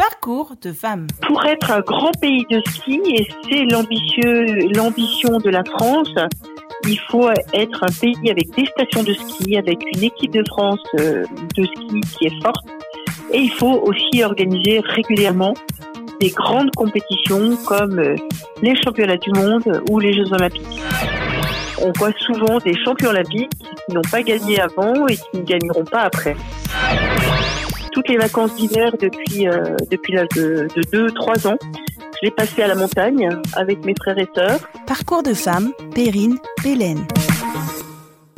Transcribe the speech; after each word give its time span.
Parcours 0.00 0.54
de 0.62 0.72
femmes. 0.72 1.08
Pour 1.28 1.44
être 1.44 1.70
un 1.70 1.80
grand 1.80 2.12
pays 2.22 2.46
de 2.50 2.62
ski, 2.70 3.02
et 3.06 3.28
c'est 3.44 3.64
l'ambition 3.66 5.36
de 5.36 5.50
la 5.50 5.62
France, 5.62 6.14
il 6.88 6.98
faut 7.10 7.28
être 7.52 7.84
un 7.84 7.92
pays 8.00 8.30
avec 8.30 8.48
des 8.56 8.64
stations 8.64 9.02
de 9.02 9.12
ski, 9.12 9.58
avec 9.58 9.78
une 9.94 10.04
équipe 10.04 10.32
de 10.32 10.42
France 10.48 10.80
euh, 10.98 11.26
de 11.54 11.64
ski 11.64 12.00
qui 12.16 12.26
est 12.28 12.42
forte. 12.42 12.64
Et 13.34 13.40
il 13.40 13.50
faut 13.50 13.82
aussi 13.82 14.24
organiser 14.24 14.80
régulièrement 14.82 15.52
des 16.18 16.30
grandes 16.30 16.70
compétitions 16.74 17.58
comme 17.66 17.98
euh, 17.98 18.16
les 18.62 18.74
championnats 18.82 19.18
du 19.18 19.32
monde 19.32 19.82
ou 19.90 19.98
les 19.98 20.14
Jeux 20.14 20.32
olympiques. 20.32 20.80
On 21.82 21.92
voit 21.98 22.12
souvent 22.20 22.56
des 22.56 22.74
champions 22.86 23.10
olympiques 23.10 23.50
qui 23.86 23.94
n'ont 23.94 24.08
pas 24.10 24.22
gagné 24.22 24.60
avant 24.60 25.06
et 25.08 25.16
qui 25.16 25.36
ne 25.36 25.42
gagneront 25.42 25.84
pas 25.84 26.04
après. 26.04 26.36
Toutes 28.00 28.08
les 28.08 28.16
vacances 28.16 28.56
d'hiver 28.56 28.96
depuis, 28.98 29.46
euh, 29.46 29.76
depuis 29.90 30.14
l'âge 30.14 30.28
de, 30.34 30.68
de 30.74 31.08
2-3 31.10 31.48
ans, 31.48 31.58
je 31.60 32.18
l'ai 32.22 32.30
passé 32.30 32.62
à 32.62 32.66
la 32.66 32.74
montagne 32.74 33.28
avec 33.54 33.84
mes 33.84 33.92
frères 34.00 34.16
et 34.16 34.26
sœurs. 34.34 34.60
Parcours 34.86 35.22
de 35.22 35.34
femmes, 35.34 35.70
Perrine 35.94 36.38
Pélène. 36.62 37.06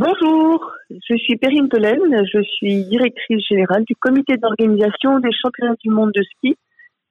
Bonjour, 0.00 0.68
je 0.90 1.16
suis 1.16 1.36
Perrine 1.36 1.68
Pélène, 1.68 2.24
je 2.34 2.42
suis 2.42 2.86
directrice 2.86 3.46
générale 3.48 3.84
du 3.84 3.94
comité 3.94 4.36
d'organisation 4.36 5.20
des 5.20 5.30
championnats 5.30 5.76
du 5.80 5.90
monde 5.90 6.10
de 6.12 6.24
ski 6.24 6.56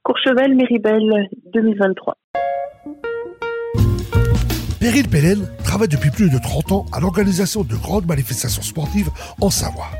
Courchevel-Méribel 0.03 1.29
2023. 1.53 2.17
Perrine 4.81 5.05
Pélène 5.05 5.45
travaille 5.63 5.93
depuis 5.93 6.09
plus 6.09 6.31
de 6.31 6.41
30 6.41 6.71
ans 6.71 6.85
à 6.91 6.99
l'organisation 6.99 7.61
de 7.61 7.77
grandes 7.77 8.07
manifestations 8.07 8.63
sportives 8.63 9.13
en 9.39 9.51
Savoie. 9.51 9.93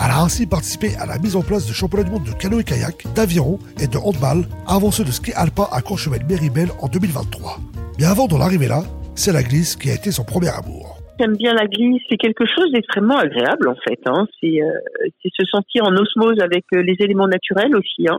Elle 0.00 0.10
a 0.10 0.24
ainsi 0.24 0.48
participé 0.48 0.96
à 0.96 1.04
la 1.04 1.18
mise 1.18 1.36
en 1.36 1.42
place 1.42 1.68
de 1.68 1.74
championnats 1.74 2.08
du 2.08 2.12
monde 2.12 2.24
de 2.24 2.32
canoë-kayak, 2.32 3.12
d'aviron 3.14 3.58
et 3.76 3.92
de 3.92 3.98
handball, 4.00 4.48
avant 4.66 4.90
ceux 4.90 5.04
de 5.04 5.12
ski 5.12 5.36
alpin 5.36 5.68
à 5.70 5.82
Courchevel-Méribel 5.82 6.72
en 6.80 6.88
2023. 6.88 7.60
Mais 8.00 8.06
avant 8.06 8.26
d'en 8.26 8.40
arriver 8.40 8.68
là, 8.68 8.80
c'est 9.14 9.34
la 9.34 9.42
glisse 9.42 9.76
qui 9.76 9.90
a 9.90 9.94
été 9.94 10.10
son 10.10 10.24
premier 10.24 10.48
amour. 10.48 10.96
J'aime 11.20 11.36
bien 11.36 11.52
la 11.52 11.66
glisse, 11.66 12.00
c'est 12.08 12.16
quelque 12.16 12.46
chose 12.48 12.72
d'extrêmement 12.72 13.18
agréable 13.18 13.68
en 13.68 13.76
fait. 13.86 14.00
Hein. 14.06 14.24
C'est, 14.40 14.62
euh, 14.64 14.72
c'est 15.20 15.28
se 15.28 15.44
sentir 15.44 15.84
en 15.84 15.92
osmose 15.92 16.40
avec 16.40 16.64
euh, 16.72 16.80
les 16.80 16.96
éléments 17.00 17.28
naturels 17.28 17.76
aussi. 17.76 18.08
Hein. 18.08 18.16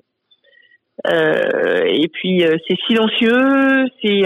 Euh, 1.10 1.90
et 1.90 2.08
puis 2.08 2.46
c'est 2.68 2.78
silencieux, 2.86 3.88
c'est 4.04 4.22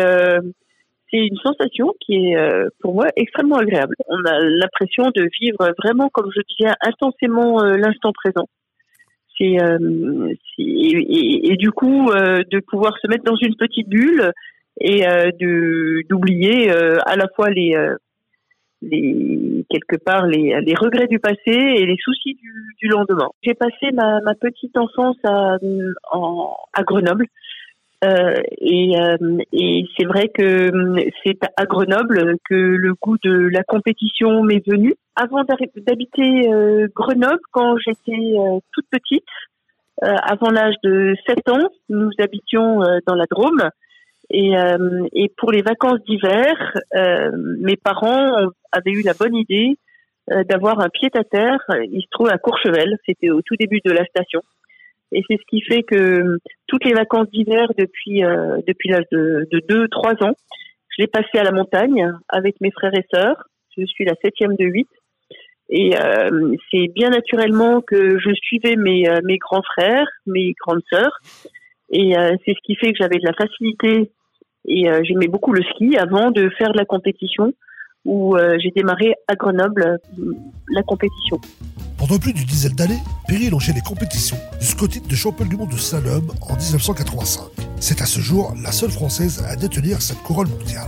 une 1.25 1.37
sensation 1.37 1.93
qui 1.99 2.15
est 2.15 2.37
euh, 2.37 2.69
pour 2.79 2.93
moi 2.93 3.07
extrêmement 3.15 3.57
agréable. 3.57 3.95
On 4.07 4.23
a 4.25 4.39
l'impression 4.39 5.05
de 5.15 5.29
vivre 5.39 5.73
vraiment, 5.83 6.09
comme 6.09 6.29
je 6.35 6.41
disais, 6.49 6.71
intensément 6.81 7.61
euh, 7.61 7.77
l'instant 7.77 8.11
présent. 8.13 8.47
C'est 9.37 9.61
euh, 9.61 10.33
et, 10.57 11.55
du 11.57 11.71
coup 11.71 12.09
de 12.09 12.59
pouvoir 12.59 12.97
se 12.99 13.07
mettre 13.07 13.23
dans 13.23 13.35
une 13.35 13.55
petite 13.55 13.87
bulle 13.87 14.31
et 14.81 15.01
de 15.01 16.01
d'oublier 16.09 16.71
à 16.71 17.15
la 17.15 17.27
fois 17.35 17.51
les 17.51 17.75
les 18.81 19.63
quelque 19.69 19.97
part 20.03 20.25
les, 20.25 20.59
les 20.61 20.73
regrets 20.73 21.05
du 21.05 21.19
passé 21.19 21.37
et 21.45 21.85
les 21.85 21.97
soucis 22.03 22.35
du, 22.81 22.87
lendemain. 22.87 23.29
J'ai 23.43 23.53
passé 23.53 23.91
ma, 23.93 24.21
petite 24.41 24.75
enfance 24.75 25.17
en, 25.23 26.55
à 26.73 26.81
Grenoble. 26.81 27.27
Euh, 28.05 28.35
et 28.59 28.95
euh, 28.99 29.39
et 29.51 29.85
c'est 29.97 30.05
vrai 30.05 30.29
que 30.29 30.71
hum, 30.71 30.99
c'est 31.25 31.39
à 31.55 31.65
Grenoble 31.65 32.35
que 32.47 32.53
le 32.53 32.93
goût 32.93 33.17
de 33.23 33.49
la 33.51 33.63
compétition 33.63 34.43
m'est 34.43 34.63
venu. 34.67 34.93
Avant 35.15 35.43
d'habiter 35.43 36.47
euh, 36.47 36.87
Grenoble, 36.95 37.39
quand 37.51 37.75
j'étais 37.79 38.37
euh, 38.37 38.59
toute 38.71 38.85
petite, 38.91 39.25
euh, 40.03 40.15
avant 40.21 40.51
l'âge 40.51 40.75
de 40.83 41.15
7 41.25 41.49
ans, 41.49 41.69
nous 41.89 42.11
habitions 42.19 42.81
dans 43.07 43.15
la 43.15 43.25
Drôme. 43.29 43.69
Et, 44.29 44.51
et 45.13 45.31
pour 45.37 45.53
les 45.53 45.61
vacances 45.61 46.01
d'hiver, 46.05 46.53
mes 47.61 47.77
parents 47.77 48.35
avaient 48.73 48.91
eu 48.91 49.01
la 49.01 49.13
bonne 49.13 49.35
idée 49.35 49.77
d'avoir 50.49 50.81
un 50.81 50.89
pied 50.89 51.09
à 51.15 51.23
terre. 51.23 51.59
Il 51.89 52.01
se 52.01 52.07
trouve 52.11 52.27
à 52.29 52.37
Courchevel. 52.37 52.97
C'était 53.05 53.29
au 53.29 53.41
tout 53.41 53.55
début 53.57 53.79
de 53.85 53.91
la 53.91 54.03
station. 54.03 54.41
Et 55.11 55.23
c'est 55.27 55.37
ce 55.37 55.45
qui 55.49 55.61
fait 55.61 55.83
que 55.83 55.95
euh, 55.95 56.37
toutes 56.67 56.85
les 56.85 56.93
vacances 56.93 57.29
d'hiver 57.31 57.67
depuis 57.77 58.23
euh, 58.23 58.57
depuis 58.67 58.89
l'âge 58.89 59.05
de, 59.11 59.47
de 59.51 59.59
2-3 59.59 60.25
ans, 60.25 60.35
je 60.89 61.01
l'ai 61.01 61.07
passé 61.07 61.37
à 61.37 61.43
la 61.43 61.51
montagne 61.51 62.11
avec 62.29 62.59
mes 62.61 62.71
frères 62.71 62.93
et 62.93 63.05
sœurs. 63.13 63.43
Je 63.77 63.85
suis 63.85 64.05
la 64.05 64.15
septième 64.21 64.55
de 64.55 64.65
huit. 64.65 64.89
Et 65.69 65.97
euh, 65.97 66.55
c'est 66.71 66.87
bien 66.93 67.09
naturellement 67.09 67.81
que 67.81 68.17
je 68.19 68.33
suivais 68.41 68.75
mes, 68.77 69.07
euh, 69.09 69.19
mes 69.23 69.37
grands 69.37 69.61
frères, 69.61 70.07
mes 70.25 70.53
grandes 70.53 70.81
sœurs. 70.89 71.19
Et 71.91 72.17
euh, 72.17 72.35
c'est 72.45 72.53
ce 72.53 72.61
qui 72.63 72.75
fait 72.75 72.91
que 72.91 72.97
j'avais 72.99 73.19
de 73.19 73.25
la 73.25 73.33
facilité 73.33 74.11
et 74.67 74.89
euh, 74.89 75.01
j'aimais 75.03 75.27
beaucoup 75.27 75.53
le 75.53 75.63
ski 75.63 75.97
avant 75.97 76.31
de 76.31 76.49
faire 76.57 76.71
de 76.71 76.77
la 76.77 76.85
compétition 76.85 77.53
où 78.05 78.35
euh, 78.35 78.57
j'ai 78.59 78.71
démarré 78.71 79.13
à 79.27 79.35
Grenoble 79.35 79.99
euh, 80.19 80.33
la 80.69 80.83
compétition. 80.83 81.39
Pendant 81.97 82.19
plus 82.19 82.33
d'une 82.33 82.45
dizaine 82.45 82.75
d'années, 82.75 82.99
Perrine 83.27 83.53
enchaîne 83.53 83.75
les 83.75 83.81
compétitions 83.81 84.37
jusqu'au 84.59 84.87
titre 84.87 85.07
de 85.07 85.15
championne 85.15 85.49
du 85.49 85.57
monde 85.57 85.71
de 85.71 85.77
slalom 85.77 86.29
en 86.41 86.55
1985. 86.55 87.43
C'est 87.79 88.01
à 88.01 88.05
ce 88.05 88.19
jour 88.19 88.53
la 88.63 88.71
seule 88.71 88.91
française 88.91 89.43
à 89.49 89.55
détenir 89.55 90.01
cette 90.01 90.21
couronne 90.23 90.49
mondiale. 90.49 90.87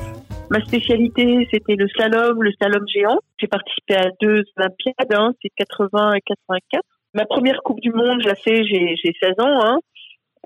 Ma 0.51 0.61
spécialité, 0.61 1.47
c'était 1.51 1.75
le 1.75 1.87
slalom, 1.87 2.41
le 2.41 2.51
slalom 2.53 2.83
géant. 2.87 3.19
J'ai 3.37 3.47
participé 3.47 3.95
à 3.95 4.09
deux 4.19 4.43
Olympiades, 4.57 5.13
hein, 5.13 5.33
c'est 5.41 5.49
80 5.55 6.13
et 6.13 6.21
84. 6.21 6.83
Ma 7.13 7.25
première 7.25 7.61
Coupe 7.63 7.79
du 7.79 7.91
Monde, 7.91 8.21
je 8.23 8.27
la 8.27 8.35
j'ai 8.45 8.95
j'ai 8.95 9.13
16 9.19 9.31
ans. 9.39 9.59
Hein. 9.63 9.79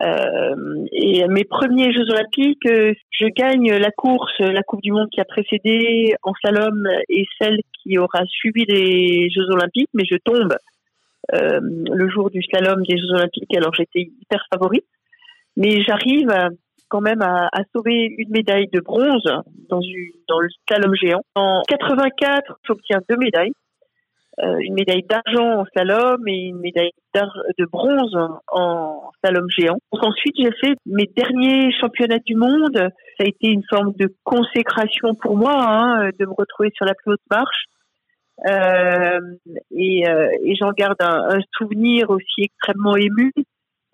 Euh, 0.02 0.86
et 0.92 1.28
mes 1.28 1.44
premiers 1.44 1.94
Jeux 1.94 2.10
Olympiques, 2.10 2.66
euh, 2.66 2.94
je 3.12 3.28
gagne 3.28 3.72
la 3.74 3.92
course, 3.92 4.40
la 4.40 4.64
Coupe 4.64 4.82
du 4.82 4.92
Monde 4.92 5.10
qui 5.12 5.22
a 5.22 5.26
précédé 5.26 6.16
en 6.24 6.34
slalom 6.34 6.88
et 7.10 7.26
celle 7.40 7.60
qui 7.82 7.98
aura 7.98 8.26
suivi 8.26 8.66
les 8.66 9.30
Jeux 9.30 9.50
Olympiques, 9.52 9.90
mais 9.94 10.04
je 10.10 10.18
tombe 10.18 10.56
euh, 11.34 11.60
le 11.62 12.10
jour 12.10 12.32
du 12.32 12.42
slalom 12.42 12.84
des 12.84 12.98
Jeux 12.98 13.12
Olympiques, 13.14 13.56
alors 13.56 13.74
j'étais 13.76 14.02
hyper 14.02 14.44
favorite. 14.52 14.86
Mais 15.56 15.84
j'arrive 15.84 16.32
quand 16.90 17.02
même 17.02 17.22
à, 17.22 17.50
sauver 17.76 18.16
une 18.18 18.32
médaille 18.32 18.68
de 18.74 18.80
bronze 18.80 19.24
dans, 19.70 19.82
dans 20.28 20.40
le 20.40 20.50
slalom 20.68 20.96
géant. 20.96 21.22
En 21.36 21.62
84, 21.68 22.60
j'obtiens 22.66 23.00
deux 23.08 23.18
médailles. 23.18 23.54
Euh, 24.40 24.58
une 24.62 24.74
médaille 24.74 25.04
d'argent 25.04 25.60
en 25.60 25.66
slalom 25.66 26.28
et 26.28 26.48
une 26.48 26.60
médaille 26.60 26.90
de 27.14 27.66
bronze 27.66 28.18
en 28.52 29.12
slalom 29.20 29.48
géant. 29.56 29.78
Donc 29.92 30.04
ensuite, 30.04 30.34
j'ai 30.36 30.52
fait 30.60 30.76
mes 30.88 31.08
derniers 31.16 31.72
championnats 31.80 32.18
du 32.26 32.36
monde. 32.36 32.76
Ça 32.76 33.26
a 33.26 33.28
été 33.28 33.50
une 33.50 33.62
forme 33.70 33.94
de 33.94 34.12
consécration 34.24 35.14
pour 35.14 35.38
moi 35.38 35.54
hein, 35.56 36.10
de 36.18 36.26
me 36.26 36.34
retrouver 36.34 36.72
sur 36.76 36.86
la 36.86 36.96
plus 36.96 37.14
haute 37.14 37.22
marche. 37.30 37.66
Euh, 38.50 39.20
et 39.72 40.10
euh, 40.10 40.30
et 40.44 40.56
j'en 40.56 40.72
garde 40.72 41.00
un, 41.00 41.38
un 41.38 41.40
souvenir 41.56 42.10
aussi 42.10 42.42
extrêmement 42.42 42.96
ému 42.96 43.32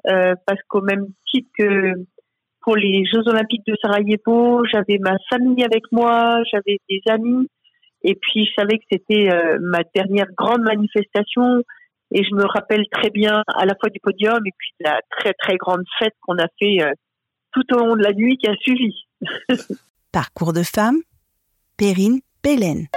euh, 0.07 0.33
parce 0.47 0.61
qu'au 0.69 0.81
même 0.81 1.07
titre 1.29 1.49
que 1.57 1.93
pour 2.61 2.77
les 2.77 3.03
Jeux 3.05 3.27
Olympiques 3.27 3.65
de 3.67 3.75
Sarajevo, 3.81 4.65
j'avais 4.71 4.97
ma 4.99 5.17
famille 5.29 5.63
avec 5.63 5.83
moi, 5.91 6.41
j'avais 6.51 6.77
des 6.89 7.01
amis, 7.09 7.49
et 8.03 8.15
puis 8.15 8.45
je 8.45 8.53
savais 8.55 8.77
que 8.77 8.85
c'était 8.91 9.31
euh, 9.31 9.57
ma 9.61 9.79
dernière 9.93 10.27
grande 10.37 10.61
manifestation, 10.61 11.63
et 12.11 12.23
je 12.23 12.33
me 12.33 12.45
rappelle 12.45 12.85
très 12.91 13.09
bien 13.09 13.43
à 13.55 13.65
la 13.65 13.75
fois 13.79 13.89
du 13.89 13.99
podium 13.99 14.39
et 14.45 14.51
puis 14.57 14.69
de 14.79 14.85
la 14.85 14.99
très 15.11 15.33
très 15.33 15.57
grande 15.57 15.83
fête 15.99 16.15
qu'on 16.21 16.37
a 16.37 16.47
fait 16.59 16.81
euh, 16.81 16.91
tout 17.53 17.65
au 17.75 17.79
long 17.79 17.95
de 17.95 18.03
la 18.03 18.13
nuit 18.13 18.37
qui 18.37 18.47
a 18.47 18.55
suivi. 18.55 18.95
Parcours 20.11 20.53
de 20.53 20.63
femmes, 20.63 20.97
Perrine 21.77 22.19
Pélène. 22.41 22.87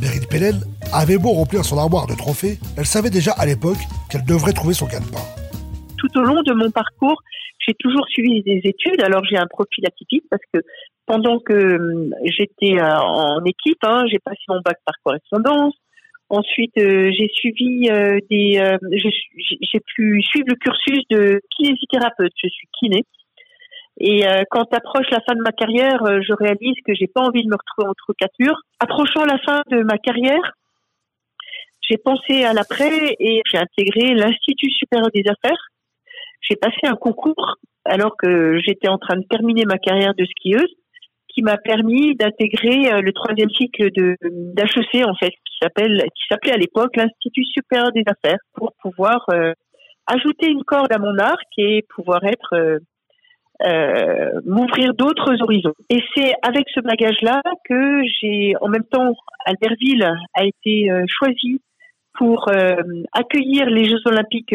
Perrine 0.00 0.26
Pélène 0.30 0.60
avait 0.92 1.18
beau 1.18 1.30
remplir 1.30 1.64
son 1.64 1.76
armoire 1.76 2.06
de 2.06 2.14
trophées, 2.14 2.58
elle 2.78 2.86
savait 2.86 3.10
déjà 3.10 3.32
à 3.32 3.44
l'époque 3.44 3.78
qu'elle 4.10 4.24
devrait 4.24 4.52
trouver 4.52 4.74
son 4.74 4.86
gagne-pain. 4.86 5.20
tout 5.98 6.18
au 6.18 6.22
long 6.22 6.42
de 6.42 6.54
mon 6.54 6.70
parcours, 6.70 7.20
j'ai 7.66 7.74
toujours 7.74 8.06
suivi 8.08 8.42
des 8.42 8.60
études. 8.64 9.02
Alors 9.02 9.22
j'ai 9.24 9.36
un 9.36 9.46
profil 9.46 9.84
atypique 9.86 10.24
parce 10.30 10.42
que 10.52 10.60
pendant 11.10 11.40
que 11.40 11.76
hum, 11.76 12.14
j'étais 12.24 12.80
euh, 12.80 12.96
en 12.96 13.44
équipe, 13.44 13.82
hein, 13.82 14.04
j'ai 14.08 14.20
passé 14.20 14.38
mon 14.48 14.60
bac 14.64 14.76
par 14.86 14.94
correspondance. 15.02 15.74
Ensuite, 16.28 16.78
euh, 16.78 17.10
j'ai 17.10 17.28
suivi 17.34 17.90
euh, 17.90 18.20
des, 18.30 18.62
j'ai 18.92 19.80
pu 19.80 20.22
suivre 20.22 20.46
le 20.46 20.54
cursus 20.54 21.00
de 21.10 21.40
kinésithérapeute. 21.56 22.32
Je 22.40 22.48
suis 22.48 22.68
kiné. 22.78 23.02
Et 24.02 24.22
quand 24.50 24.72
approche 24.72 25.10
la 25.10 25.20
fin 25.20 25.34
de 25.34 25.42
ma 25.42 25.52
carrière, 25.52 26.00
je 26.22 26.32
réalise 26.32 26.76
que 26.86 26.94
j'ai 26.94 27.06
pas 27.06 27.20
envie 27.20 27.42
de 27.42 27.48
me 27.48 27.56
retrouver 27.56 27.90
entre 27.90 28.14
quatre 28.18 28.32
murs. 28.38 28.58
Approchant 28.78 29.26
la 29.26 29.36
fin 29.44 29.60
de 29.70 29.82
ma 29.82 29.98
carrière, 29.98 30.54
j'ai 31.82 31.98
pensé 31.98 32.44
à 32.44 32.54
l'après 32.54 33.14
et 33.18 33.42
j'ai 33.50 33.58
intégré 33.58 34.14
l'Institut 34.14 34.70
supérieur 34.70 35.10
des 35.12 35.24
affaires 35.28 35.68
j'ai 36.48 36.56
passé 36.56 36.78
un 36.84 36.96
concours 36.96 37.56
alors 37.84 38.16
que 38.16 38.58
j'étais 38.64 38.88
en 38.88 38.98
train 38.98 39.16
de 39.16 39.24
terminer 39.28 39.64
ma 39.64 39.78
carrière 39.78 40.14
de 40.14 40.24
skieuse 40.24 40.72
qui 41.32 41.42
m'a 41.42 41.56
permis 41.56 42.14
d'intégrer 42.14 42.92
euh, 42.92 43.00
le 43.00 43.12
troisième 43.12 43.50
cycle 43.50 43.90
de 43.92 44.16
d'HEC 44.22 45.06
en 45.06 45.14
fait 45.14 45.30
qui 45.30 45.56
s'appelle 45.60 46.02
qui 46.14 46.22
s'appelait 46.28 46.52
à 46.52 46.56
l'époque 46.56 46.96
l'Institut 46.96 47.44
supérieur 47.44 47.92
des 47.92 48.04
affaires 48.06 48.38
pour 48.54 48.72
pouvoir 48.82 49.24
euh, 49.32 49.52
ajouter 50.06 50.48
une 50.48 50.64
corde 50.64 50.92
à 50.92 50.98
mon 50.98 51.18
arc 51.18 51.46
et 51.58 51.84
pouvoir 51.94 52.24
être 52.24 52.80
euh, 53.62 54.40
m'ouvrir 54.46 54.94
d'autres 54.94 55.42
horizons. 55.42 55.74
Et 55.90 56.00
c'est 56.14 56.32
avec 56.40 56.64
ce 56.74 56.80
bagage-là 56.80 57.42
que 57.68 58.00
j'ai, 58.18 58.54
en 58.62 58.68
même 58.68 58.84
temps, 58.84 59.12
Albertville 59.44 60.10
a 60.32 60.44
été 60.46 60.90
euh, 60.90 61.04
choisi 61.06 61.60
pour 62.14 62.48
euh, 62.48 62.72
accueillir 63.12 63.66
les 63.66 63.84
Jeux 63.84 64.00
Olympiques 64.06 64.54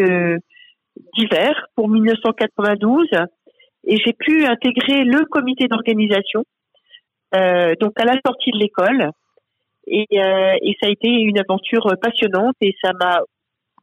d'hiver 1.14 1.66
pour 1.76 1.88
1992, 1.88 3.06
et 3.86 3.96
j'ai 4.04 4.12
pu 4.12 4.44
intégrer 4.44 5.04
le 5.04 5.24
comité 5.26 5.68
d'organisation. 5.68 6.42
Donc 7.32 7.92
à 8.00 8.04
la 8.04 8.16
sortie 8.24 8.50
de 8.52 8.58
l'école, 8.58 9.10
et, 9.88 10.06
et, 10.10 10.76
ça 10.80 10.88
a 10.88 10.90
été 10.90 11.08
une 11.08 11.38
aventure 11.38 11.94
passionnante 12.02 12.56
et 12.60 12.74
ça 12.82 12.92
m'a 12.92 13.20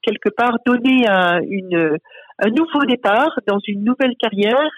quelque 0.01 0.29
part 0.29 0.57
donné 0.65 1.07
un, 1.07 1.39
une, 1.41 1.97
un 2.39 2.49
nouveau 2.49 2.85
départ 2.85 3.31
dans 3.47 3.59
une 3.67 3.83
nouvelle 3.83 4.15
carrière. 4.19 4.69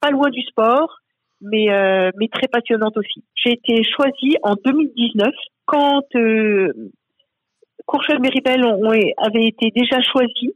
Pas 0.00 0.10
loin 0.10 0.30
du 0.30 0.42
sport, 0.42 0.98
mais 1.40 1.70
euh, 1.70 2.10
mais 2.16 2.28
très 2.28 2.48
passionnante 2.48 2.96
aussi. 2.96 3.24
J'ai 3.34 3.52
été 3.52 3.82
choisie 3.82 4.36
en 4.42 4.54
2019 4.64 5.28
quand 5.66 6.04
euh, 6.14 6.72
Courchevel-Méribel 7.86 8.64
avait 9.18 9.46
été 9.46 9.70
déjà 9.74 10.00
choisi 10.02 10.54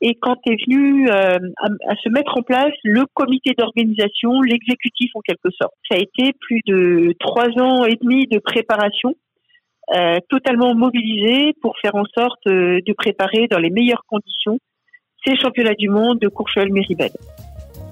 et 0.00 0.16
quand 0.20 0.36
est 0.46 0.56
venu 0.66 1.08
euh, 1.08 1.38
à, 1.62 1.96
se 2.02 2.08
mettre 2.10 2.36
en 2.36 2.42
place 2.42 2.72
le 2.82 3.04
comité 3.14 3.54
d'organisation, 3.56 4.40
l'exécutif 4.42 5.10
en 5.14 5.20
quelque 5.20 5.50
sorte. 5.60 5.72
Ça 5.90 5.96
a 5.96 5.98
été 5.98 6.32
plus 6.40 6.60
de 6.66 7.14
trois 7.20 7.48
ans 7.58 7.84
et 7.84 7.96
demi 8.02 8.26
de 8.26 8.38
préparation, 8.38 9.14
euh, 9.96 10.18
totalement 10.28 10.74
mobilisé 10.74 11.52
pour 11.62 11.74
faire 11.80 11.94
en 11.94 12.04
sorte 12.16 12.46
euh, 12.48 12.80
de 12.86 12.92
préparer 12.92 13.46
dans 13.50 13.58
les 13.58 13.70
meilleures 13.70 14.04
conditions 14.08 14.58
ces 15.26 15.36
championnats 15.36 15.74
du 15.78 15.88
monde 15.88 16.18
de 16.18 16.28
Courchevel-Méribel. 16.28 17.10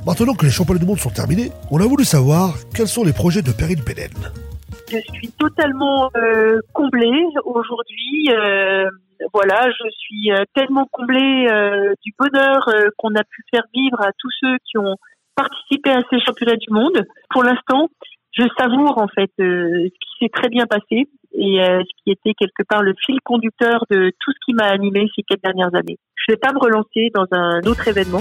Maintenant 0.06 0.34
que 0.34 0.44
les 0.44 0.50
championnats 0.52 0.80
du 0.80 0.86
monde 0.86 0.98
sont 0.98 1.10
terminés, 1.10 1.50
on 1.70 1.80
a 1.80 1.86
voulu 1.86 2.04
savoir 2.04 2.56
quels 2.74 2.88
sont 2.88 3.04
les 3.04 3.12
projets 3.12 3.42
de 3.42 3.52
Perrine 3.52 3.80
Belen. 3.86 4.51
Je 4.92 4.98
suis 5.14 5.32
totalement 5.38 6.10
euh, 6.18 6.60
comblée 6.74 7.24
aujourd'hui. 7.46 8.28
Euh, 8.28 8.90
voilà, 9.32 9.70
je 9.70 9.88
suis 9.90 10.32
euh, 10.32 10.44
tellement 10.54 10.86
comblée 10.92 11.46
du 12.04 12.12
bonheur 12.18 12.68
qu'on 12.98 13.14
a 13.14 13.24
pu 13.24 13.42
faire 13.50 13.64
vivre 13.72 14.00
à 14.02 14.10
tous 14.18 14.30
ceux 14.40 14.56
qui 14.68 14.76
ont 14.76 14.96
participé 15.34 15.90
à 15.90 16.00
ces 16.10 16.20
championnats 16.20 16.56
du 16.56 16.70
monde. 16.70 17.06
Pour 17.30 17.42
l'instant, 17.42 17.88
je 18.32 18.44
savoure 18.58 18.98
en 18.98 19.08
fait 19.08 19.30
ce 19.38 19.86
qui 19.88 20.10
s'est 20.20 20.30
très 20.30 20.50
bien 20.50 20.66
passé 20.66 21.08
et 21.34 21.58
ce 21.62 22.02
qui 22.04 22.10
était 22.10 22.34
quelque 22.34 22.66
part 22.68 22.82
le 22.82 22.94
fil 23.06 23.16
conducteur 23.24 23.84
de 23.90 24.10
tout 24.20 24.32
ce 24.32 24.38
qui 24.44 24.52
m'a 24.52 24.66
animé 24.66 25.08
ces 25.16 25.22
quatre 25.22 25.42
dernières 25.42 25.74
années. 25.74 25.98
Je 26.16 26.32
ne 26.32 26.34
vais 26.34 26.40
pas 26.40 26.52
me 26.52 26.58
relancer 26.58 27.10
dans 27.14 27.26
un 27.32 27.60
autre 27.60 27.88
événement. 27.88 28.20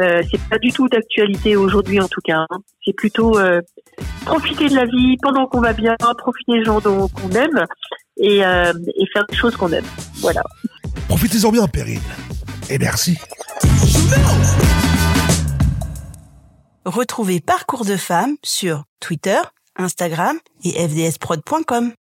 Euh, 0.00 0.22
c'est 0.30 0.40
pas 0.48 0.58
du 0.58 0.72
tout 0.72 0.88
d'actualité 0.88 1.56
aujourd'hui 1.56 2.00
en 2.00 2.08
tout 2.08 2.20
cas. 2.22 2.46
Hein. 2.50 2.58
C'est 2.84 2.92
plutôt 2.92 3.38
euh, 3.38 3.60
profiter 4.24 4.68
de 4.68 4.74
la 4.74 4.84
vie 4.84 5.16
pendant 5.22 5.46
qu'on 5.46 5.60
va 5.60 5.72
bien, 5.72 5.96
profiter 6.18 6.58
des 6.58 6.64
gens 6.64 6.80
qu'on 6.80 7.30
aime 7.30 7.66
et, 8.18 8.44
euh, 8.44 8.72
et, 8.94 9.06
faire 9.12 9.24
des 9.28 9.36
choses 9.36 9.56
qu'on 9.56 9.72
aime. 9.72 9.84
Voilà. 10.16 10.42
Profitez-en 11.08 11.50
bien, 11.50 11.66
Perrine. 11.66 12.00
Et 12.68 12.78
merci. 12.78 13.16
Retrouvez 16.84 17.40
Parcours 17.40 17.84
de 17.84 17.96
femmes 17.96 18.36
sur 18.44 18.84
Twitter, 19.00 19.38
Instagram 19.76 20.38
et 20.64 20.72
fdsprod.com. 20.72 21.92